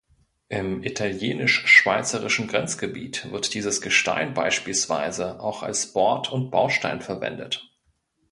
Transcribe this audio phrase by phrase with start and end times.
[0.49, 7.71] Im italienisch-schweizerischen Grenzgebiet wird dieses Gestein beispielsweise auch als Bord- und Baustein verwendet.